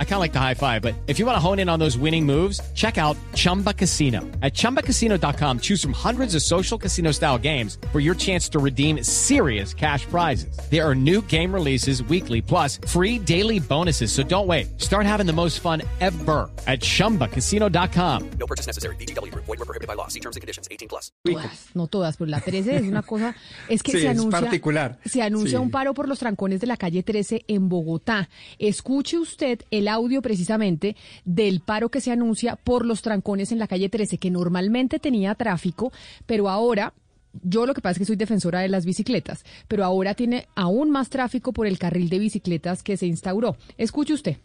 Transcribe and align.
I 0.00 0.04
kind 0.04 0.14
of 0.14 0.20
like 0.20 0.32
the 0.32 0.40
high 0.40 0.54
five, 0.54 0.82
but 0.82 0.94
if 1.06 1.20
you 1.20 1.26
want 1.26 1.36
to 1.36 1.40
hone 1.40 1.60
in 1.60 1.68
on 1.68 1.78
those 1.78 1.96
winning 1.96 2.26
moves, 2.26 2.60
check 2.74 2.98
out 2.98 3.16
Chumba 3.36 3.72
Casino. 3.72 4.22
At 4.42 4.54
ChumbaCasino.com, 4.54 5.60
choose 5.60 5.80
from 5.80 5.92
hundreds 5.92 6.34
of 6.34 6.42
social 6.42 6.76
casino 6.78 7.12
style 7.12 7.38
games 7.38 7.78
for 7.92 8.00
your 8.00 8.16
chance 8.16 8.48
to 8.48 8.58
redeem 8.58 9.04
serious 9.04 9.72
cash 9.72 10.04
prizes. 10.06 10.58
There 10.68 10.84
are 10.84 10.96
new 10.96 11.22
game 11.28 11.54
releases 11.54 12.02
weekly, 12.02 12.42
plus 12.42 12.78
free 12.88 13.20
daily 13.20 13.60
bonuses. 13.60 14.10
So 14.10 14.24
don't 14.24 14.48
wait. 14.48 14.80
Start 14.80 15.06
having 15.06 15.26
the 15.26 15.32
most 15.32 15.60
fun 15.60 15.82
ever 16.00 16.50
at 16.66 16.80
ChumbaCasino.com. 16.80 18.30
No 18.40 18.46
purchase 18.46 18.66
necessary. 18.66 18.96
BGW. 18.96 19.32
Void 19.34 19.46
were 19.48 19.64
prohibited 19.64 19.86
by 19.86 19.94
law. 19.94 20.08
See 20.08 20.18
terms 20.20 20.34
and 20.34 20.40
conditions. 20.40 20.66
18 20.70 20.88
plus. 20.88 21.12
Todas, 21.24 21.68
no 21.74 21.86
todas, 21.86 22.16
pero 22.16 22.30
la 22.30 22.40
13 22.40 22.76
es 22.76 22.82
una 22.82 23.02
cosa, 23.02 23.36
es 23.68 23.82
que 23.82 23.92
Sí, 23.92 23.98
se 24.00 24.04
es 24.06 24.10
anuncia, 24.18 24.40
particular. 24.40 24.98
se 25.04 25.22
anuncia 25.22 25.58
Sí. 25.58 25.62
un 25.62 25.70
paro 25.70 25.94
por 25.94 26.08
los 26.08 26.18
trancones 26.18 26.60
de 26.60 26.66
la 26.66 26.76
calle 26.76 27.02
13 27.02 27.44
en 27.48 27.68
Bogotá. 27.68 28.28
Escuche 28.58 29.18
usted 29.18 29.60
el 29.70 29.87
audio 29.88 30.22
precisamente 30.22 30.96
del 31.24 31.60
paro 31.60 31.90
que 31.90 32.00
se 32.00 32.12
anuncia 32.12 32.56
por 32.56 32.84
los 32.84 33.02
trancones 33.02 33.52
en 33.52 33.58
la 33.58 33.68
calle 33.68 33.88
13, 33.88 34.18
que 34.18 34.30
normalmente 34.30 34.98
tenía 34.98 35.34
tráfico, 35.34 35.92
pero 36.26 36.48
ahora 36.48 36.94
yo 37.42 37.66
lo 37.66 37.74
que 37.74 37.80
pasa 37.80 37.92
es 37.92 37.98
que 37.98 38.04
soy 38.06 38.16
defensora 38.16 38.60
de 38.60 38.68
las 38.68 38.84
bicicletas, 38.84 39.44
pero 39.68 39.84
ahora 39.84 40.14
tiene 40.14 40.48
aún 40.54 40.90
más 40.90 41.10
tráfico 41.10 41.52
por 41.52 41.66
el 41.66 41.78
carril 41.78 42.08
de 42.08 42.18
bicicletas 42.18 42.82
que 42.82 42.96
se 42.96 43.06
instauró. 43.06 43.56
Escuche 43.76 44.14
usted. 44.14 44.36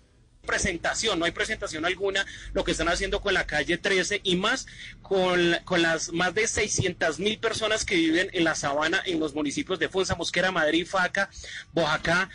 presentación, 0.46 1.20
no 1.20 1.26
hay 1.26 1.32
presentación 1.32 1.86
alguna 1.86 2.26
lo 2.54 2.66
que 2.66 2.72
están 2.72 2.90
haciendo 2.90 3.22
con 3.22 3.34
la 3.34 3.48
calle 3.48 3.78
13 3.78 4.22
y 4.24 4.36
más 4.36 4.68
con, 5.02 5.56
con 5.64 5.82
las 5.82 6.12
más 6.12 6.34
de 6.34 6.48
600 6.48 7.20
mil 7.20 7.40
personas 7.40 7.86
que 7.86 7.96
viven 7.96 8.30
en 8.34 8.44
la 8.44 8.56
sabana 8.56 9.02
en 9.06 9.20
los 9.20 9.34
municipios 9.34 9.80
de 9.80 9.88
Fonsa, 9.90 10.16
Mosquera, 10.16 10.52
Madrid, 10.52 10.86
Faca, 10.86 11.30
Boyacá. 11.72 12.30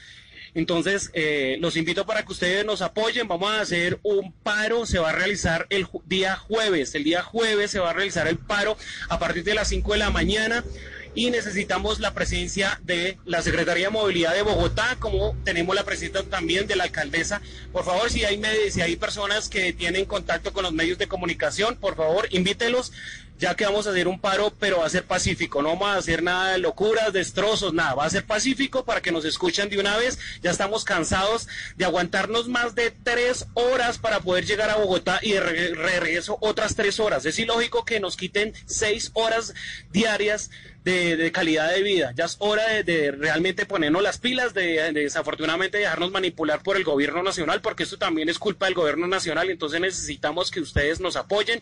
Entonces, 0.59 1.13
eh, 1.15 1.57
los 1.61 1.77
invito 1.77 2.05
para 2.05 2.25
que 2.25 2.33
ustedes 2.33 2.65
nos 2.65 2.83
apoyen. 2.83 3.29
Vamos 3.29 3.49
a 3.49 3.61
hacer 3.61 4.01
un 4.03 4.33
paro. 4.33 4.87
Se 4.87 4.99
va 4.99 5.11
a 5.11 5.13
realizar 5.13 5.69
el 5.71 5.87
día 6.07 6.35
jueves. 6.35 6.97
El 6.97 7.05
día 7.05 7.23
jueves 7.23 7.71
se 7.71 7.79
va 7.79 7.91
a 7.91 7.93
realizar 7.93 8.27
el 8.27 8.39
paro 8.39 8.77
a 9.09 9.21
partir 9.21 9.45
de 9.45 9.55
las 9.55 9.69
5 9.69 9.93
de 9.93 9.99
la 9.99 10.11
mañana. 10.11 10.65
Y 11.15 11.31
necesitamos 11.31 12.01
la 12.01 12.13
presencia 12.13 12.81
de 12.83 13.19
la 13.25 13.41
Secretaría 13.41 13.87
de 13.87 13.91
Movilidad 13.91 14.35
de 14.35 14.43
Bogotá, 14.43 14.97
como 14.99 15.37
tenemos 15.45 15.77
la 15.77 15.85
presencia 15.85 16.25
también 16.25 16.67
de 16.67 16.75
la 16.75 16.85
alcaldesa. 16.85 17.41
Por 17.73 17.85
favor, 17.85 18.11
si 18.11 18.25
hay, 18.25 18.43
si 18.73 18.81
hay 18.81 18.97
personas 18.97 19.49
que 19.49 19.73
tienen 19.73 20.07
contacto 20.07 20.53
con 20.53 20.65
los 20.65 20.73
medios 20.73 20.99
de 20.99 21.07
comunicación, 21.07 21.77
por 21.77 21.95
favor, 21.95 22.27
invítelos 22.31 22.93
ya 23.39 23.55
que 23.55 23.65
vamos 23.65 23.87
a 23.87 23.91
hacer 23.91 24.09
un 24.09 24.21
paro, 24.21 24.53
pero 24.59 24.79
va 24.79 24.87
a 24.87 24.91
ser 24.91 25.05
pacífico, 25.05 25.63
no 25.63 25.69
vamos 25.71 25.89
a 25.89 25.97
hacer 25.97 26.23
nada 26.23 26.53
de 26.53 26.59
locuras, 26.59 27.13
destrozos, 27.13 27.73
nada, 27.73 27.95
va 27.95 28.05
a 28.05 28.11
ser 28.11 28.25
pacífico 28.25 28.85
para 28.85 29.01
que 29.01 29.13
nos 29.13 29.25
escuchen 29.25 29.69
de 29.69 29.79
una 29.79 29.97
vez, 29.97 30.19
ya 30.43 30.51
estamos 30.51 30.85
cansados 30.85 31.47
de 31.77 31.85
aguantarnos 31.85 32.49
más 32.49 32.75
de 32.75 32.91
tres 32.91 33.47
horas 33.55 33.99
para 33.99 34.21
poder 34.21 34.45
llegar 34.45 34.71
a 34.71 34.77
Bogotá 34.77 35.21
y 35.23 35.33
de 35.33 35.41
re- 35.41 35.75
regreso 35.75 36.37
otras 36.41 36.75
tres 36.75 36.99
horas, 36.99 37.25
es 37.27 37.39
ilógico 37.39 37.85
que 37.85 38.01
nos 38.01 38.17
quiten 38.17 38.53
seis 38.67 39.11
horas 39.15 39.55
diarias 39.93 40.51
de, 40.85 41.31
calidad 41.33 41.71
de 41.71 41.83
vida, 41.83 42.13
ya 42.17 42.25
es 42.25 42.37
hora 42.39 42.83
de, 42.83 43.11
realmente 43.13 43.67
ponernos 43.67 44.03
las 44.03 44.17
pilas, 44.19 44.55
de 44.55 44.91
desafortunadamente 44.93 45.77
dejarnos 45.79 46.11
manipular 46.11 46.63
por 46.63 46.77
el 46.79 46.85
gobierno 46.85 47.23
nacional, 47.23 47.61
porque 47.61 47.83
esto 47.83 47.99
también 47.99 48.31
es 48.31 48.39
culpa 48.39 48.67
del 48.67 48.75
gobierno 48.75 49.07
nacional, 49.07 49.51
entonces 49.51 49.81
necesitamos 49.81 50.51
que 50.51 50.61
ustedes 50.61 50.99
nos 50.99 51.17
apoyen. 51.17 51.61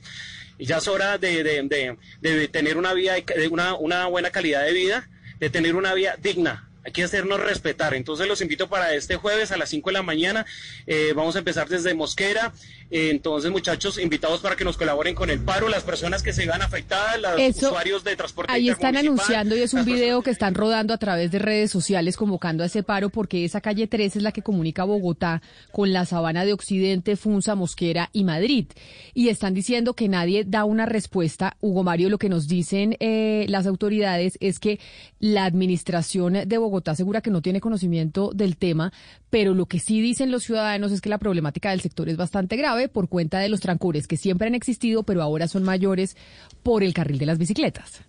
Y 0.59 0.65
ya 0.65 0.79
es 0.79 0.89
hora 0.89 1.19
de, 1.19 1.43
de- 1.69 1.97
de- 2.21 2.49
tener 2.49 2.77
una 2.77 2.93
vida, 2.95 3.15
de 3.15 3.49
una, 3.49 3.75
una 3.75 4.07
buena 4.07 4.31
calidad 4.31 4.65
de 4.65 4.73
vida, 4.73 5.09
de 5.39 5.51
tener 5.51 5.77
una 5.77 5.95
vida 5.95 6.17
digna. 6.23 6.66
Hay 6.87 6.93
que 6.93 7.03
hacernos 7.03 7.41
respetar. 7.41 7.95
Entonces 7.95 8.29
los 8.29 8.41
invito 8.41 8.69
para 8.69 8.95
este 8.95 9.17
jueves 9.17 9.51
a 9.51 9.57
las 9.57 9.71
5 9.71 9.91
de 9.91 9.95
la 9.95 10.03
mañana. 10.05 10.47
Eh, 10.87 11.13
vamos 11.17 11.35
a 11.35 11.41
empezar 11.41 11.69
desde 11.69 11.95
Mosquera. 11.95 12.53
Eh, 12.93 13.11
entonces, 13.11 13.51
muchachos, 13.51 13.99
invitados 13.99 14.41
para 14.41 14.55
que 14.55 14.65
nos 14.65 14.77
colaboren 14.77 15.17
con 15.17 15.29
el 15.29 15.41
paro. 15.41 15.69
Las 15.69 15.83
personas 15.83 16.23
que 16.23 16.33
se 16.33 16.47
vean 16.47 16.63
afectadas, 16.63 17.21
los 17.21 17.41
Eso, 17.41 17.67
usuarios 17.67 18.05
de 18.05 18.15
transporte 18.15 18.53
Ahí 18.53 18.69
están 18.69 18.97
anunciando 18.97 19.57
y 19.57 19.63
es 19.63 19.75
un 19.75 19.85
video 19.85 20.23
que 20.23 20.31
están 20.31 20.55
rodando 20.55 20.95
a 20.95 20.99
través 20.99 21.33
de 21.33 21.41
redes 21.41 21.73
sociales 21.73 22.17
convocando 22.17 22.63
a 22.63 22.67
ese 22.67 22.85
paro 22.85 23.11
porque 23.11 23.45
esa 23.45 23.61
calle 23.61 23.89
13 23.89 24.21
es 24.21 24.23
la 24.23 24.31
que 24.31 24.43
comunica 24.43 24.85
Bogotá 24.85 25.43
con 25.73 25.93
la 25.93 26.05
sabana 26.05 26.45
de 26.45 26.53
Occidente, 26.53 27.17
Funza, 27.17 27.57
Mosquera 27.57 28.11
y 28.13 28.23
Madrid. 28.23 28.67
Y 29.13 29.29
están 29.29 29.55
diciendo 29.55 29.95
que 29.95 30.09
nadie 30.09 30.45
da 30.45 30.65
una 30.65 30.87
respuesta. 30.87 31.57
Hugo 31.61 31.83
Mario, 31.83 32.11
lo 32.11 32.19
que 32.19 32.29
nos 32.29 32.47
dicen 32.47 32.97
eh, 33.01 33.47
las 33.49 33.67
autoridades 33.67 34.39
es 34.39 34.61
que 34.61 34.79
la 35.19 35.47
administración 35.47 36.35
de 36.47 36.59
Bogotá 36.59 36.76
asegura 36.85 37.21
que 37.21 37.31
no 37.31 37.43
tiene 37.43 37.61
conocimiento 37.61 38.31
del 38.35 38.57
tema, 38.57 38.93
pero 39.31 39.55
lo 39.55 39.67
que 39.67 39.79
sí 39.81 40.01
dicen 40.01 40.31
los 40.31 40.45
ciudadanos 40.45 40.93
es 40.93 41.01
que 41.01 41.09
la 41.09 41.19
problemática 41.19 41.71
del 41.71 41.81
sector 41.81 42.09
es 42.09 42.17
bastante 42.17 42.57
grave 42.57 42.89
por 42.89 43.09
cuenta 43.09 43.39
de 43.39 43.49
los 43.49 43.61
trancones 43.61 44.07
que 44.07 44.17
siempre 44.17 44.47
han 44.49 44.55
existido, 44.55 45.03
pero 45.03 45.23
ahora 45.23 45.49
son 45.49 45.63
mayores 45.63 46.17
por 46.63 46.83
el 46.83 46.95
carril 46.95 47.19
de 47.19 47.27
las 47.27 47.39
bicicletas. 47.39 48.01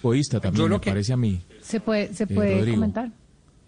Egoísta 0.00 0.40
también, 0.40 0.64
Yo 0.64 0.68
lo 0.68 0.76
me 0.76 0.80
que- 0.80 0.90
parece 0.90 1.12
a 1.12 1.16
mí. 1.16 1.40
¿Se 1.62 1.78
puede, 1.80 2.12
se 2.12 2.24
Eh, 2.24 2.26
puede 2.28 2.70
comentar? 2.72 3.10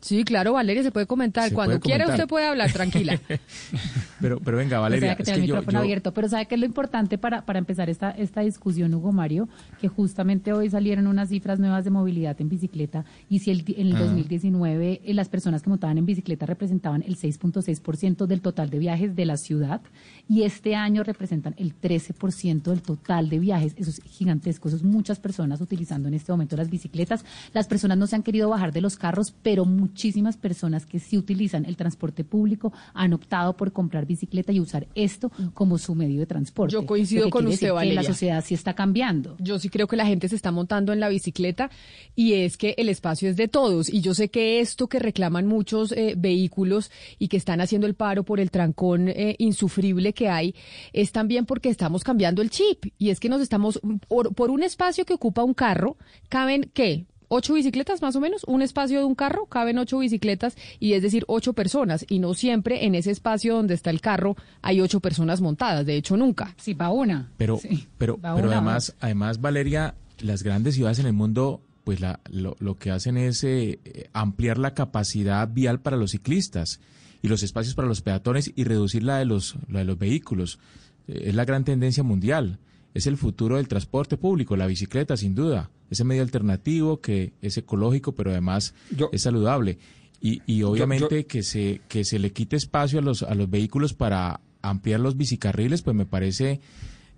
Sí, 0.05 0.23
claro, 0.23 0.53
Valeria, 0.53 0.83
se 0.83 0.91
puede 0.91 1.07
comentar. 1.07 1.49
Se 1.49 1.55
Cuando 1.55 1.73
puede 1.81 1.81
quiera 1.81 2.05
comentar. 2.05 2.25
usted 2.25 2.29
puede 2.29 2.47
hablar, 2.47 2.71
tranquila. 2.73 3.19
Pero, 4.21 4.39
pero 4.41 4.57
venga, 4.57 4.69
O 4.79 4.81
sea, 4.81 4.81
Valeria, 4.81 5.17
que 5.17 5.23
es 5.23 5.27
tenga 5.27 5.37
que 5.37 5.43
el 5.43 5.49
yo, 5.49 5.55
micrófono 5.57 5.79
yo- 5.79 5.83
abierto. 5.83 6.15
Pero 6.15 6.29
¿sabe 6.31 6.47
qué 6.47 6.55
es 6.55 6.61
lo 6.61 6.67
importante 6.67 7.19
para, 7.19 7.45
para 7.45 7.59
empezar 7.59 7.91
esta, 7.91 8.11
esta 8.11 8.41
discusión, 8.41 8.95
Hugo 8.95 9.13
Mario? 9.13 9.49
Que 9.83 9.89
justamente 9.89 10.53
hoy 10.55 10.71
salieron 10.71 11.07
unas 11.09 11.29
cifras 11.29 11.59
nuevas 11.59 11.85
de 11.85 11.91
movilidad 11.91 12.41
en 12.41 12.49
bicicleta 12.49 13.05
y 13.29 13.41
si 13.41 13.51
el, 13.51 13.65
en 13.77 13.89
el 13.89 13.97
Ah. 13.97 14.01
2019 14.01 15.03
eh, 15.05 15.13
las 15.15 15.29
personas 15.29 15.63
que 15.63 15.69
montaban 15.69 15.99
en 15.99 16.07
bicicleta 16.07 16.47
representaban 16.47 17.03
el 17.07 17.17
6.6% 17.17 18.27
del 18.27 18.41
total 18.41 18.71
de 18.71 18.79
viajes 18.79 19.15
de 19.15 19.27
la 19.27 19.37
ciudad 19.37 19.83
y 20.29 20.43
este 20.45 20.75
año 20.75 21.03
representan 21.05 21.55
el 21.59 21.79
13% 21.79 22.63
del 22.63 22.81
total 22.83 23.29
de 23.29 23.39
viajes. 23.41 23.75
Eso 23.77 23.91
es 23.91 24.01
gigantesco. 24.07 24.69
Eso 24.69 24.79
es 24.79 24.85
muchas 24.85 25.19
personas 25.21 25.61
utilizando 25.61 26.09
en 26.09 26.15
este 26.15 26.33
momento 26.33 26.57
las 26.57 26.71
bicicletas. 26.71 27.25
Las 27.53 27.67
personas 27.67 27.99
no 27.99 28.07
se 28.07 28.17
han 28.17 28.23
querido 28.23 28.49
bajar 28.49 28.73
de 28.73 28.81
los 28.81 28.97
carros, 28.97 29.35
pero 29.43 29.65
muchísimas 29.95 30.37
personas 30.37 30.87
que 30.87 30.99
sí 30.99 31.17
utilizan 31.17 31.65
el 31.67 31.77
transporte 31.77 32.25
público 32.25 32.73
han 32.95 33.13
optado 33.13 33.57
por 33.57 33.71
comprar 33.71 34.07
bicicleta 34.07 34.51
y 34.51 34.59
usar 34.59 34.89
esto 34.97 35.31
como 35.55 35.79
su 35.79 35.95
medio 35.95 36.19
de 36.19 36.27
transporte. 36.27 36.73
Yo 36.73 36.85
coincido 36.85 37.31
con 37.31 37.45
usted, 37.45 37.53
decir 37.53 37.69
que 37.69 37.73
Valeria. 37.73 38.03
La 38.03 38.09
sociedad 38.09 38.45
sí 38.45 38.55
está 38.55 38.75
cambiando. 38.75 39.37
Yo 39.39 39.61
sí 39.61 39.69
creo 39.69 39.87
que 39.87 39.95
la 39.95 40.05
gente 40.05 40.29
se 40.29 40.35
está 40.35 40.51
montando 40.51 40.93
en 40.93 40.99
la 40.99 41.09
bicicleta 41.09 41.71
y 42.17 42.33
es 42.33 42.57
que 42.57 42.75
el 42.77 42.89
espacio 42.89 43.31
es 43.31 43.37
de 43.37 43.47
todos. 43.47 43.89
Y 43.89 44.01
yo 44.01 44.15
sé 44.15 44.31
que 44.31 44.59
esto 44.59 44.89
que 44.89 44.99
reclaman 44.99 45.47
muchos 45.47 45.93
eh, 45.93 46.15
vehículos 46.17 46.91
y 47.21 47.29
que 47.29 47.37
están 47.37 47.61
haciendo 47.61 47.87
el 47.87 47.95
paro 47.95 48.25
por 48.25 48.41
el 48.41 48.51
trancón 48.51 49.09
eh, 49.09 49.37
insufrible 49.39 50.13
que 50.13 50.29
hay, 50.29 50.57
es 50.93 51.13
también 51.13 51.47
porque 51.47 51.69
estamos 51.69 52.03
cambiando 52.03 52.43
el 52.43 52.51
chip. 52.51 52.87
Y 52.99 53.11
es 53.11 53.21
que 53.21 53.29
nos 53.29 53.41
estamos, 53.41 53.81
por, 54.09 54.35
por 54.35 54.51
un 54.51 54.65
espacio 54.65 55.05
que 55.05 55.15
ocupa 55.15 55.45
un 55.45 55.55
carro, 55.55 55.97
caben, 56.29 56.69
¿qué? 56.75 57.07
Ocho 57.37 57.55
bicicletas 57.55 58.01
más 58.01 58.15
o 58.15 58.21
menos, 58.21 58.45
un 58.45 58.63
espacio 58.63 59.01
de 59.01 59.05
un 59.05 59.17
carro, 59.17 59.47
caben 59.47 59.77
ocho 59.79 59.99
bicicletas 59.99 60.57
y 60.79 60.93
es 60.93 61.03
decir, 61.03 61.25
ocho 61.27 61.53
personas. 61.53 62.07
Y 62.09 62.21
no 62.21 62.33
siempre 62.35 62.85
en 62.85 62.95
ese 62.95 63.11
espacio 63.11 63.57
donde 63.57 63.75
está 63.75 63.91
el 63.91 64.01
carro 64.01 64.37
hay 64.63 64.81
ocho 64.81 65.01
personas 65.01 65.41
montadas, 65.41 65.85
de 65.85 65.97
hecho 65.97 66.17
nunca. 66.17 66.55
Sí, 66.59 66.75
va 66.75 66.91
una. 66.91 67.33
pero, 67.37 67.59
Sí, 67.59 67.89
pero, 67.99 68.19
pero 68.19 68.35
una, 68.35 68.59
además, 68.59 68.95
además, 69.01 69.41
Valeria, 69.41 69.97
las 70.21 70.45
grandes 70.45 70.77
ciudades 70.77 71.01
en 71.01 71.07
el 71.07 71.13
mundo, 71.13 71.61
pues 71.83 72.01
la, 72.01 72.21
lo, 72.31 72.55
lo 72.61 72.77
que 72.77 72.93
hacen 72.93 73.17
es 73.17 73.43
eh, 73.43 73.81
eh, 73.85 74.09
ampliar 74.13 74.59
la 74.59 74.73
capacidad 74.75 75.49
vial 75.49 75.81
para 75.81 75.97
los 75.97 76.13
ciclistas 76.13 76.79
y 77.21 77.27
los 77.27 77.43
espacios 77.43 77.75
para 77.75 77.89
los 77.89 78.01
peatones 78.01 78.53
y 78.55 78.63
reducir 78.63 79.03
la 79.03 79.19
de 79.19 79.25
los, 79.25 79.57
la 79.69 79.81
de 79.81 79.87
los 79.87 79.99
vehículos. 79.99 80.61
Eh, 81.09 81.25
es 81.27 81.35
la 81.35 81.45
gran 81.45 81.65
tendencia 81.65 82.05
mundial. 82.05 82.61
Es 82.95 83.07
el 83.07 83.17
futuro 83.17 83.57
del 83.57 83.67
transporte 83.69 84.17
público, 84.17 84.57
la 84.57 84.67
bicicleta, 84.67 85.17
sin 85.17 85.35
duda. 85.35 85.71
Ese 85.91 86.05
medio 86.05 86.23
alternativo 86.23 87.01
que 87.01 87.33
es 87.43 87.57
ecológico, 87.59 88.13
pero 88.15 88.31
además 88.31 88.73
Yo- 88.97 89.11
es 89.13 89.23
saludable. 89.23 89.79
Y, 90.21 90.41
y 90.47 90.63
obviamente 90.63 91.23
yo- 91.23 91.27
que 91.29 91.43
se 91.43 91.81
que 91.89 92.05
se 92.05 92.19
le 92.19 92.33
quite 92.33 92.57
espacio 92.57 93.01
a 93.01 93.03
los 93.03 93.23
a 93.25 93.35
los 93.35 93.51
vehículos 93.51 93.93
para 93.95 94.41
ampliar 94.63 95.01
los 95.01 95.17
bicicarriles, 95.19 95.83
pues 95.83 95.95
me 95.95 96.07
parece 96.07 96.61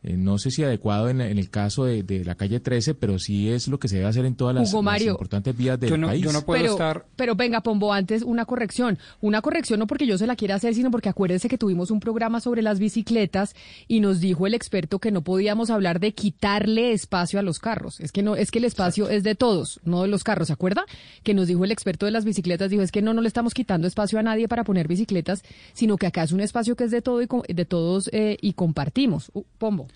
eh, 0.06 0.16
no 0.16 0.38
sé 0.38 0.50
si 0.50 0.62
adecuado 0.64 1.08
en, 1.10 1.20
en 1.20 1.38
el 1.38 1.50
caso 1.50 1.84
de, 1.84 2.02
de 2.02 2.24
la 2.24 2.34
calle 2.36 2.60
13, 2.60 2.94
pero 2.94 3.18
sí 3.18 3.50
es 3.50 3.68
lo 3.68 3.78
que 3.78 3.88
se 3.88 3.96
debe 3.96 4.08
hacer 4.08 4.24
en 4.24 4.34
todas 4.36 4.54
las, 4.54 4.70
Hugo 4.70 4.78
las 4.78 4.84
Mario, 4.84 5.10
importantes 5.12 5.56
vías 5.56 5.78
del 5.78 5.90
yo 5.90 5.96
no, 5.98 6.06
país. 6.08 6.22
yo 6.24 6.32
no 6.32 6.42
puedo 6.42 6.60
pero, 6.60 6.72
estar. 6.72 7.06
pero 7.16 7.34
venga, 7.34 7.60
Pombo, 7.60 7.92
antes 7.92 8.22
una 8.22 8.44
corrección. 8.46 8.98
Una 9.20 9.42
corrección 9.42 9.78
no 9.80 9.86
porque 9.86 10.06
yo 10.06 10.16
se 10.18 10.26
la 10.26 10.36
quiera 10.36 10.54
hacer, 10.54 10.74
sino 10.74 10.90
porque 10.90 11.08
acuérdese 11.08 11.48
que 11.48 11.58
tuvimos 11.58 11.90
un 11.90 12.00
programa 12.00 12.40
sobre 12.40 12.62
las 12.62 12.78
bicicletas 12.78 13.54
y 13.88 14.00
nos 14.00 14.20
dijo 14.20 14.46
el 14.46 14.54
experto 14.54 14.98
que 14.98 15.10
no 15.10 15.22
podíamos 15.22 15.70
hablar 15.70 16.00
de 16.00 16.12
quitarle 16.14 16.92
espacio 16.92 17.38
a 17.38 17.42
los 17.42 17.58
carros. 17.58 18.00
Es 18.00 18.12
que 18.12 18.22
no, 18.22 18.36
es 18.36 18.50
que 18.50 18.58
el 18.58 18.64
espacio 18.64 19.08
es 19.10 19.22
de 19.24 19.34
todos, 19.34 19.80
no 19.84 20.02
de 20.02 20.08
los 20.08 20.22
carros, 20.24 20.46
¿se 20.48 20.52
acuerda? 20.52 20.84
Que 21.22 21.34
nos 21.34 21.46
dijo 21.48 21.64
el 21.64 21.72
experto 21.72 22.06
de 22.06 22.12
las 22.12 22.24
bicicletas, 22.24 22.70
dijo, 22.70 22.82
es 22.82 22.92
que 22.92 23.02
no, 23.02 23.12
no 23.14 23.20
le 23.22 23.28
estamos 23.28 23.54
quitando 23.54 23.86
espacio 23.88 24.18
a 24.18 24.22
nadie 24.22 24.48
para 24.48 24.64
poner 24.64 24.88
bicicletas, 24.88 25.42
sino 25.72 25.96
que 25.96 26.06
acá 26.06 26.22
es 26.22 26.32
un 26.32 26.40
espacio 26.40 26.76
que 26.76 26.84
es 26.84 26.90
de 26.90 27.02
todo 27.02 27.22
y 27.22 27.26
co- 27.26 27.42
de 27.48 27.64
todos 27.64 28.08
eh, 28.12 28.36
y 28.40 28.52
compartimos. 28.52 29.30
Uh, 29.34 29.42
Pombo. 29.58 29.88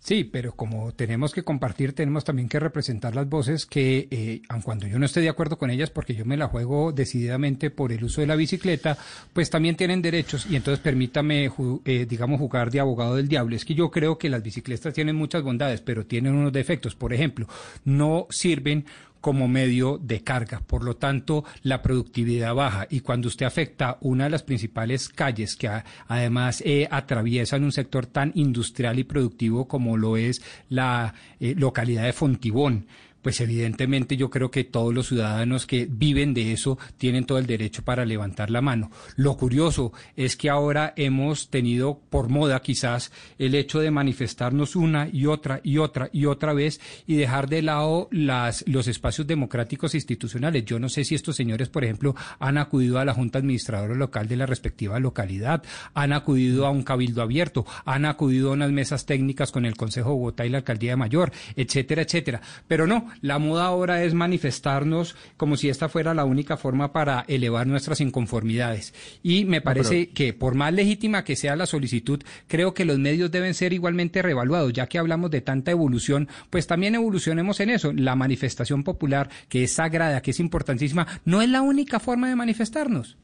Sí, 0.00 0.24
pero 0.24 0.52
como 0.52 0.92
tenemos 0.92 1.32
que 1.34 1.42
compartir, 1.42 1.92
tenemos 1.92 2.24
también 2.24 2.48
que 2.48 2.60
representar 2.60 3.14
las 3.14 3.28
voces 3.28 3.66
que, 3.66 4.08
eh, 4.10 4.42
aun 4.48 4.62
cuando 4.62 4.86
yo 4.86 4.98
no 4.98 5.04
esté 5.04 5.20
de 5.20 5.28
acuerdo 5.28 5.58
con 5.58 5.70
ellas, 5.70 5.90
porque 5.90 6.14
yo 6.14 6.24
me 6.24 6.36
la 6.36 6.46
juego 6.46 6.92
decididamente 6.92 7.70
por 7.70 7.92
el 7.92 8.04
uso 8.04 8.20
de 8.20 8.28
la 8.28 8.36
bicicleta, 8.36 8.96
pues 9.32 9.50
también 9.50 9.76
tienen 9.76 10.00
derechos 10.00 10.46
y 10.48 10.56
entonces 10.56 10.80
permítame, 10.80 11.50
eh, 11.84 12.06
digamos, 12.08 12.38
jugar 12.38 12.70
de 12.70 12.80
abogado 12.80 13.16
del 13.16 13.28
diablo. 13.28 13.56
Es 13.56 13.64
que 13.64 13.74
yo 13.74 13.90
creo 13.90 14.18
que 14.18 14.28
las 14.28 14.42
bicicletas 14.42 14.94
tienen 14.94 15.16
muchas 15.16 15.42
bondades, 15.42 15.80
pero 15.80 16.06
tienen 16.06 16.34
unos 16.34 16.52
defectos. 16.52 16.94
Por 16.94 17.12
ejemplo, 17.12 17.48
no 17.84 18.26
sirven 18.30 18.86
como 19.20 19.48
medio 19.48 19.98
de 19.98 20.22
carga. 20.22 20.60
Por 20.60 20.84
lo 20.84 20.96
tanto, 20.96 21.44
la 21.62 21.82
productividad 21.82 22.54
baja. 22.54 22.86
Y 22.90 23.00
cuando 23.00 23.28
usted 23.28 23.46
afecta 23.46 23.98
una 24.00 24.24
de 24.24 24.30
las 24.30 24.42
principales 24.42 25.08
calles 25.08 25.56
que 25.56 25.70
además 26.06 26.62
eh, 26.64 26.88
atraviesan 26.90 27.64
un 27.64 27.72
sector 27.72 28.06
tan 28.06 28.32
industrial 28.34 28.98
y 28.98 29.04
productivo 29.04 29.68
como 29.68 29.96
lo 29.96 30.16
es 30.16 30.42
la 30.68 31.14
eh, 31.40 31.54
localidad 31.56 32.04
de 32.04 32.12
Fontibón, 32.12 32.86
pues 33.22 33.40
evidentemente 33.40 34.16
yo 34.16 34.30
creo 34.30 34.50
que 34.50 34.64
todos 34.64 34.94
los 34.94 35.08
ciudadanos 35.08 35.66
que 35.66 35.86
viven 35.90 36.34
de 36.34 36.52
eso 36.52 36.78
tienen 36.96 37.24
todo 37.24 37.38
el 37.38 37.46
derecho 37.46 37.82
para 37.82 38.04
levantar 38.04 38.50
la 38.50 38.60
mano. 38.60 38.90
Lo 39.16 39.36
curioso 39.36 39.92
es 40.16 40.36
que 40.36 40.50
ahora 40.50 40.92
hemos 40.96 41.50
tenido 41.50 42.00
por 42.10 42.28
moda 42.28 42.60
quizás 42.60 43.12
el 43.38 43.54
hecho 43.54 43.80
de 43.80 43.90
manifestarnos 43.90 44.76
una 44.76 45.08
y 45.08 45.26
otra 45.26 45.60
y 45.62 45.78
otra 45.78 46.10
y 46.12 46.26
otra 46.26 46.52
vez 46.52 46.80
y 47.06 47.16
dejar 47.16 47.48
de 47.48 47.62
lado 47.62 48.08
las, 48.10 48.64
los 48.66 48.88
espacios 48.88 49.26
democráticos 49.26 49.94
e 49.94 49.98
institucionales. 49.98 50.64
Yo 50.64 50.78
no 50.78 50.88
sé 50.88 51.04
si 51.04 51.14
estos 51.14 51.36
señores, 51.36 51.68
por 51.68 51.84
ejemplo, 51.84 52.14
han 52.38 52.58
acudido 52.58 52.98
a 52.98 53.04
la 53.04 53.14
Junta 53.14 53.38
Administradora 53.38 53.94
Local 53.94 54.28
de 54.28 54.36
la 54.36 54.46
respectiva 54.46 55.00
localidad, 55.00 55.62
han 55.94 56.12
acudido 56.12 56.66
a 56.66 56.70
un 56.70 56.82
cabildo 56.82 57.22
abierto, 57.22 57.66
han 57.84 58.04
acudido 58.04 58.50
a 58.50 58.54
unas 58.54 58.70
mesas 58.70 59.06
técnicas 59.06 59.52
con 59.52 59.64
el 59.64 59.76
Consejo 59.76 60.10
de 60.10 60.14
Bogotá 60.14 60.46
y 60.46 60.50
la 60.50 60.58
Alcaldía 60.58 60.92
de 60.92 60.96
Mayor, 60.96 61.32
etcétera, 61.56 62.02
etcétera. 62.02 62.40
Pero 62.66 62.86
no, 62.86 63.07
la 63.20 63.38
moda 63.38 63.66
ahora 63.66 64.02
es 64.04 64.14
manifestarnos 64.14 65.16
como 65.36 65.56
si 65.56 65.68
esta 65.68 65.88
fuera 65.88 66.14
la 66.14 66.24
única 66.24 66.56
forma 66.56 66.92
para 66.92 67.24
elevar 67.28 67.66
nuestras 67.66 68.00
inconformidades. 68.00 68.94
Y 69.22 69.44
me 69.44 69.60
parece 69.60 70.10
que 70.10 70.32
por 70.32 70.54
más 70.54 70.72
legítima 70.72 71.24
que 71.24 71.36
sea 71.36 71.56
la 71.56 71.66
solicitud, 71.66 72.22
creo 72.46 72.74
que 72.74 72.84
los 72.84 72.98
medios 72.98 73.30
deben 73.30 73.54
ser 73.54 73.72
igualmente 73.72 74.22
revaluados, 74.22 74.72
ya 74.72 74.86
que 74.86 74.98
hablamos 74.98 75.30
de 75.30 75.40
tanta 75.40 75.70
evolución, 75.70 76.28
pues 76.50 76.66
también 76.66 76.94
evolucionemos 76.94 77.60
en 77.60 77.70
eso. 77.70 77.92
La 77.92 78.16
manifestación 78.16 78.84
popular, 78.84 79.30
que 79.48 79.64
es 79.64 79.72
sagrada, 79.72 80.22
que 80.22 80.32
es 80.32 80.40
importantísima, 80.40 81.06
no 81.24 81.42
es 81.42 81.48
la 81.48 81.62
única 81.62 82.00
forma 82.00 82.28
de 82.28 82.36
manifestarnos. 82.36 83.16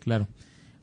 Claro. 0.00 0.28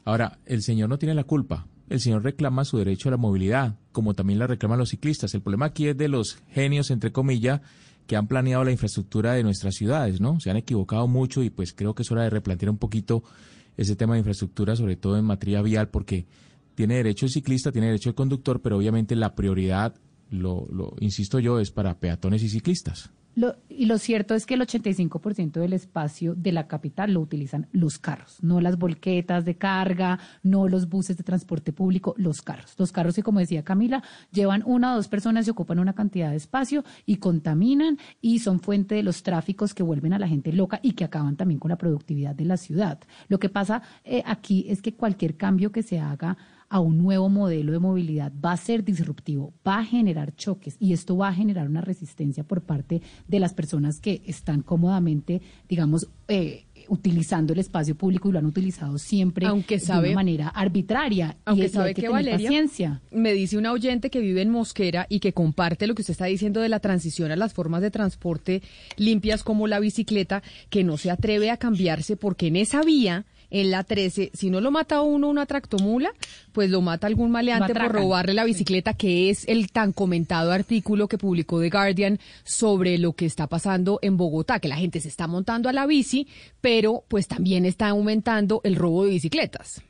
Ahora, 0.06 0.39
el 0.45 0.62
señor 0.62 0.89
no 0.89 0.97
tiene 0.97 1.15
la 1.15 1.24
culpa 1.24 1.65
el 1.94 2.00
señor 2.00 2.24
reclama 2.24 2.66
su 2.66 2.80
derecho 2.80 3.07
a 3.07 3.12
la 3.12 3.18
movilidad, 3.18 3.75
como 3.92 4.16
también 4.16 4.40
la 4.40 4.48
reclaman 4.48 4.80
los 4.80 4.90
ciclistas. 4.90 5.36
El 5.36 5.44
problema 5.44 5.68
aquí 5.68 5.88
es 5.88 5.95
de 5.95 6.07
los 6.07 6.40
genios, 6.50 6.90
entre 6.90 7.12
comillas, 7.12 7.62
que 8.07 8.16
han 8.16 8.25
planeado 8.28 8.63
la 8.63 8.72
infraestructura 8.72 9.34
de 9.34 9.44
nuestras 9.44 9.75
ciudades, 9.75 10.19
¿no? 10.19 10.40
Se 10.40 10.50
han 10.50 10.57
equivocado 10.57 11.07
mucho 11.07 11.44
y 11.44 11.51
pues 11.51 11.72
creo 11.72 11.94
que 11.94 12.01
es 12.01 12.12
hora 12.12 12.24
de 12.24 12.31
replantear 12.31 12.72
un 12.72 12.80
poquito 12.80 13.24
ese 13.78 13.95
tema 13.95 14.13
de 14.13 14.22
infraestructura, 14.22 14.75
sobre 14.75 14.95
todo 14.95 15.19
en 15.19 15.25
materia 15.25 15.62
vial, 15.62 15.90
porque 15.90 16.25
tiene 16.74 16.95
derecho 16.95 17.28
el 17.28 17.31
ciclista, 17.31 17.72
tiene 17.72 17.86
derecho 17.86 18.10
el 18.10 18.16
conductor, 18.16 18.60
pero 18.63 18.78
obviamente 18.78 19.16
la 19.16 19.36
prioridad, 19.36 19.94
lo, 20.31 20.66
lo 20.72 20.95
insisto 21.00 21.38
yo, 21.38 21.60
es 21.60 21.69
para 21.69 22.00
peatones 22.00 22.42
y 22.42 22.50
ciclistas. 22.50 23.12
Lo, 23.35 23.56
y 23.69 23.85
lo 23.85 23.97
cierto 23.97 24.35
es 24.35 24.45
que 24.45 24.53
el 24.53 24.62
85% 24.62 25.53
del 25.53 25.74
espacio 25.74 26.35
de 26.35 26.51
la 26.51 26.68
capital 26.68 27.13
lo 27.13 27.21
utilizan 27.21 27.68
los 27.71 27.97
carros, 27.97 28.38
no 28.41 28.62
las 28.62 28.77
volquetas 28.77 29.45
de 29.45 29.56
carga, 29.56 30.19
no 30.44 30.68
los 30.68 30.88
buses 30.89 31.18
de 31.18 31.24
transporte 31.24 31.74
público, 31.74 32.13
los 32.18 32.41
carros. 32.41 32.75
Los 32.77 32.91
carros 32.91 33.15
que, 33.15 33.24
como 33.24 33.39
decía 33.39 33.63
Camila, 33.63 34.03
llevan 34.31 34.63
una 34.65 34.94
o 34.94 34.95
dos 34.97 35.07
personas 35.07 35.47
y 35.47 35.51
ocupan 35.51 35.80
una 35.80 35.94
cantidad 35.94 36.30
de 36.30 36.38
espacio 36.38 36.83
y 37.06 37.18
contaminan 37.18 37.97
y 38.21 38.39
son 38.39 38.59
fuente 38.59 38.95
de 38.95 39.03
los 39.03 39.24
tráficos 39.24 39.74
que 39.74 39.83
vuelven 39.83 40.13
a 40.13 40.19
la 40.19 40.27
gente 40.27 40.53
loca 40.53 40.80
y 40.83 40.94
que 40.94 41.03
acaban 41.03 41.35
también 41.35 41.59
con 41.59 41.69
la 41.69 41.77
productividad 41.77 42.35
de 42.35 42.45
la 42.45 42.57
ciudad. 42.57 43.00
Lo 43.27 43.39
que 43.39 43.50
pasa 43.50 43.81
eh, 44.03 44.24
aquí 44.25 44.65
es 44.69 44.81
que 44.81 44.94
cualquier 44.94 45.38
cambio 45.38 45.71
que 45.71 45.83
se 45.83 46.00
haga 46.00 46.38
a 46.73 46.79
un 46.79 46.97
nuevo 46.97 47.29
modelo 47.29 47.71
de 47.71 47.77
movilidad 47.77 48.33
va 48.43 48.53
a 48.53 48.57
ser 48.57 48.83
disruptivo, 48.83 49.53
va 49.65 49.77
a 49.77 49.85
generar 49.85 50.35
choques 50.35 50.75
y 50.79 50.93
esto 50.93 51.15
va 51.15 51.27
a 51.27 51.33
generar 51.33 51.69
una 51.69 51.81
resistencia 51.81 52.43
por 52.43 52.61
parte 52.61 52.99
de 53.27 53.39
las 53.39 53.53
personas 53.53 53.99
que 53.99 54.23
están 54.25 54.63
cómodamente, 54.63 55.43
digamos, 55.69 56.07
eh, 56.27 56.65
utilizando 56.87 57.53
el 57.53 57.59
espacio 57.59 57.93
público 57.93 58.27
y 58.27 58.31
lo 58.31 58.39
han 58.39 58.47
utilizado 58.47 58.97
siempre 58.97 59.45
aunque 59.45 59.77
de 59.77 59.99
una 59.99 60.15
manera 60.15 60.47
arbitraria. 60.47 61.37
Aunque 61.45 61.65
y 61.65 61.69
sabe 61.69 61.93
que, 61.93 62.09
Valeria, 62.09 62.49
paciencia. 62.49 63.01
me 63.11 63.33
dice 63.33 63.55
un 63.55 63.67
oyente 63.67 64.09
que 64.09 64.19
vive 64.19 64.41
en 64.41 64.49
Mosquera 64.49 65.05
y 65.09 65.19
que 65.19 65.31
comparte 65.31 65.85
lo 65.85 65.93
que 65.93 66.01
usted 66.01 66.13
está 66.13 66.25
diciendo 66.25 66.59
de 66.59 66.69
la 66.69 66.79
transición 66.79 67.31
a 67.31 67.35
las 67.35 67.53
formas 67.53 67.83
de 67.83 67.91
transporte 67.91 68.63
limpias 68.97 69.43
como 69.43 69.67
la 69.67 69.79
bicicleta, 69.79 70.41
que 70.71 70.83
no 70.83 70.97
se 70.97 71.11
atreve 71.11 71.51
a 71.51 71.57
cambiarse 71.57 72.17
porque 72.17 72.47
en 72.47 72.55
esa 72.55 72.81
vía 72.81 73.27
en 73.53 73.69
la 73.69 73.83
13, 73.83 74.31
si 74.33 74.50
no 74.50 74.59
lo 74.59 74.71
mata 74.71 75.01
uno 75.01 75.29
una 75.29 75.45
tractomula, 75.45 76.11
pues 76.51 76.71
lo 76.71 76.81
mata 76.81 77.05
algún 77.07 77.31
maleante 77.31 77.73
por 77.73 77.91
robarle 77.91 78.33
la 78.33 78.44
bicicleta, 78.44 78.95
que 78.95 79.29
es 79.29 79.47
el 79.47 79.71
tan 79.71 79.94
comentado 79.94 80.51
artículo 80.51 81.07
que 81.07 81.19
publicó 81.19 81.61
The 81.61 81.69
Guardian 81.69 82.19
sobre 82.44 82.97
lo 82.97 83.13
que 83.13 83.27
está 83.27 83.47
pasando 83.47 84.00
en 84.01 84.17
Bogotá, 84.17 84.59
que 84.59 84.67
la 84.67 84.75
gente 84.75 85.00
se 85.00 85.07
está 85.07 85.27
montando 85.27 85.69
a 85.69 85.73
la 85.73 85.85
bici, 85.85 86.27
pero 86.61 87.05
pues 87.07 87.27
también 87.27 87.65
está 87.65 87.89
aumentando 87.89 88.59
el 88.63 88.75
robo 88.75 89.05
de 89.05 89.11
bicicletas. 89.11 89.83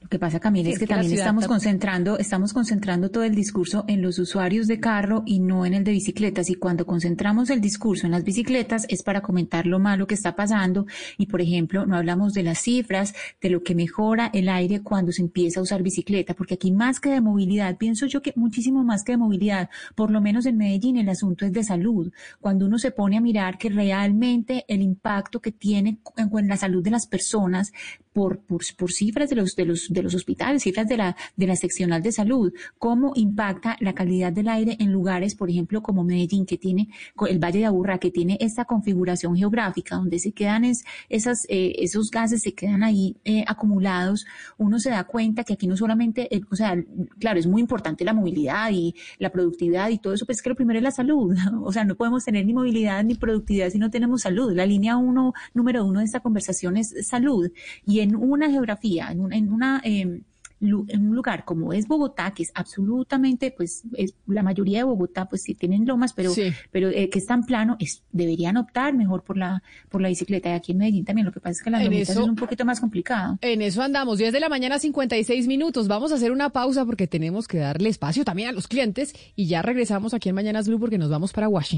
Lo 0.00 0.08
que 0.08 0.18
pasa, 0.18 0.40
Camila, 0.40 0.70
es, 0.70 0.78
que, 0.78 0.86
también 0.86 1.12
estamos 1.12 1.46
concentrando, 1.46 2.18
estamos 2.18 2.54
concentrando 2.54 3.10
todo 3.10 3.24
el 3.24 3.34
discurso 3.34 3.84
en 3.86 4.00
los 4.00 4.18
usuarios 4.18 4.66
de 4.66 4.80
carro 4.80 5.22
y 5.26 5.40
no 5.40 5.66
en 5.66 5.74
el 5.74 5.84
de 5.84 5.92
bicicletas. 5.92 6.48
Y 6.48 6.54
cuando 6.54 6.86
concentramos 6.86 7.50
el 7.50 7.60
discurso 7.60 8.06
en 8.06 8.12
las 8.12 8.24
bicicletas 8.24 8.86
es 8.88 9.02
para 9.02 9.20
comentar 9.20 9.66
lo 9.66 9.78
malo 9.78 10.06
que 10.06 10.14
está 10.14 10.34
pasando. 10.34 10.86
Y, 11.18 11.26
por 11.26 11.42
ejemplo, 11.42 11.84
no 11.84 11.96
hablamos 11.96 12.32
de 12.32 12.44
las 12.44 12.60
cifras, 12.60 13.14
de 13.42 13.50
lo 13.50 13.62
que 13.62 13.74
mejora 13.74 14.30
el 14.32 14.48
aire 14.48 14.80
cuando 14.82 15.12
se 15.12 15.20
empieza 15.20 15.60
a 15.60 15.62
usar 15.62 15.82
bicicleta, 15.82 16.32
porque 16.32 16.54
aquí 16.54 16.72
más 16.72 16.98
que 16.98 17.10
de 17.10 17.20
movilidad, 17.20 17.76
pienso 17.76 18.06
yo 18.06 18.22
que 18.22 18.32
muchísimo 18.36 18.84
más 18.84 19.04
que 19.04 19.12
de 19.12 19.18
movilidad, 19.18 19.68
por 19.94 20.10
lo 20.10 20.22
menos 20.22 20.46
en 20.46 20.56
Medellín 20.56 20.96
el 20.96 21.10
asunto 21.10 21.44
es 21.44 21.52
de 21.52 21.62
salud. 21.62 22.10
Cuando 22.40 22.64
uno 22.64 22.78
se 22.78 22.90
pone 22.90 23.18
a 23.18 23.20
mirar 23.20 23.58
que 23.58 23.68
realmente 23.68 24.64
el 24.66 24.80
impacto 24.80 25.40
que 25.40 25.52
tiene 25.52 25.98
en 26.16 26.48
la 26.48 26.56
salud 26.56 26.82
de 26.82 26.90
las 26.90 27.06
personas 27.06 27.72
por, 28.14 28.40
por, 28.40 28.62
por 28.76 28.92
cifras 28.92 29.30
de 29.30 29.36
los 29.36 29.54
de 29.58 29.66
los, 29.66 29.88
de 29.90 30.02
los 30.02 30.14
hospitales, 30.14 30.62
cifras 30.62 30.88
de 30.88 30.96
la, 30.96 31.16
de 31.36 31.46
la 31.46 31.56
seccional 31.56 32.02
de 32.02 32.12
salud, 32.12 32.52
cómo 32.78 33.12
impacta 33.16 33.76
la 33.80 33.92
calidad 33.92 34.32
del 34.32 34.48
aire 34.48 34.76
en 34.78 34.92
lugares, 34.92 35.34
por 35.34 35.50
ejemplo, 35.50 35.82
como 35.82 36.04
Medellín, 36.04 36.46
que 36.46 36.56
tiene 36.56 36.88
el 37.28 37.38
Valle 37.38 37.58
de 37.58 37.64
Aburrá, 37.66 37.98
que 37.98 38.10
tiene 38.10 38.38
esta 38.40 38.64
configuración 38.64 39.36
geográfica 39.36 39.96
donde 39.96 40.18
se 40.18 40.32
quedan 40.32 40.64
es, 40.64 40.84
esas, 41.08 41.44
eh, 41.48 41.74
esos 41.78 42.10
gases 42.10 42.42
se 42.42 42.54
quedan 42.54 42.82
ahí 42.82 43.16
eh, 43.24 43.44
acumulados, 43.46 44.26
uno 44.56 44.78
se 44.78 44.90
da 44.90 45.04
cuenta 45.04 45.44
que 45.44 45.54
aquí 45.54 45.66
no 45.66 45.76
solamente, 45.76 46.28
o 46.50 46.56
sea, 46.56 46.76
claro, 47.18 47.38
es 47.38 47.46
muy 47.46 47.60
importante 47.60 48.04
la 48.04 48.12
movilidad 48.12 48.70
y 48.70 48.94
la 49.18 49.30
productividad 49.30 49.88
y 49.90 49.98
todo 49.98 50.14
eso, 50.14 50.24
pues 50.24 50.38
es 50.38 50.42
que 50.42 50.50
lo 50.50 50.56
primero 50.56 50.78
es 50.78 50.84
la 50.84 50.92
salud, 50.92 51.36
o 51.64 51.72
sea, 51.72 51.84
no 51.84 51.96
podemos 51.96 52.24
tener 52.24 52.46
ni 52.46 52.54
movilidad 52.54 53.02
ni 53.04 53.14
productividad 53.14 53.70
si 53.70 53.78
no 53.78 53.90
tenemos 53.90 54.22
salud. 54.22 54.52
La 54.54 54.66
línea 54.66 54.96
uno, 54.96 55.32
número 55.54 55.84
uno 55.84 55.98
de 55.98 56.04
esta 56.04 56.20
conversación 56.20 56.76
es 56.76 56.94
salud 57.06 57.50
y 57.84 58.00
en 58.00 58.14
una 58.14 58.50
geografía, 58.50 59.10
en, 59.10 59.32
en 59.32 59.47
una... 59.52 59.80
Eh, 59.84 60.22
en 60.60 61.08
un 61.08 61.14
lugar 61.14 61.44
como 61.44 61.72
es 61.72 61.86
Bogotá, 61.86 62.32
que 62.32 62.42
es 62.42 62.50
absolutamente, 62.54 63.50
pues, 63.50 63.82
es, 63.94 64.14
la 64.26 64.42
mayoría 64.42 64.78
de 64.78 64.84
Bogotá, 64.84 65.28
pues 65.28 65.42
sí 65.42 65.54
tienen 65.54 65.86
lomas, 65.86 66.12
pero, 66.12 66.32
pero 66.70 66.88
eh, 66.88 67.08
que 67.10 67.18
es 67.18 67.26
tan 67.26 67.44
plano, 67.44 67.76
es, 67.78 68.02
deberían 68.10 68.56
optar 68.56 68.94
mejor 68.94 69.22
por 69.22 69.36
la, 69.36 69.62
por 69.88 70.00
la 70.00 70.08
bicicleta. 70.08 70.50
Y 70.50 70.52
aquí 70.52 70.72
en 70.72 70.78
Medellín 70.78 71.04
también, 71.04 71.26
lo 71.26 71.32
que 71.32 71.40
pasa 71.40 71.52
es 71.52 71.62
que 71.62 71.70
la 71.70 71.82
lomitas 71.82 72.10
es 72.10 72.16
un 72.16 72.34
poquito 72.34 72.64
más 72.64 72.80
complicado. 72.80 73.38
En 73.40 73.62
eso 73.62 73.82
andamos, 73.82 74.18
10 74.18 74.32
de 74.32 74.40
la 74.40 74.48
mañana, 74.48 74.78
56 74.78 75.46
minutos. 75.46 75.86
Vamos 75.86 76.12
a 76.12 76.16
hacer 76.16 76.32
una 76.32 76.50
pausa 76.50 76.84
porque 76.84 77.06
tenemos 77.06 77.46
que 77.46 77.58
darle 77.58 77.88
espacio 77.88 78.24
también 78.24 78.48
a 78.48 78.52
los 78.52 78.66
clientes 78.66 79.14
y 79.36 79.46
ya 79.46 79.62
regresamos 79.62 80.12
aquí 80.14 80.28
en 80.28 80.34
Mañanas 80.34 80.68
Blue 80.68 80.80
porque 80.80 80.98
nos 80.98 81.10
vamos 81.10 81.32
para 81.32 81.48
Washington. 81.48 81.77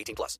18 0.01 0.15
plus. 0.15 0.39